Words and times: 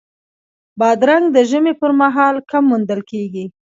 بادرنګ 0.79 1.25
د 1.35 1.37
ژمي 1.49 1.73
پر 1.81 1.91
مهال 2.01 2.35
کم 2.49 2.63
موندل 2.69 3.01
کېږي. 3.11 3.45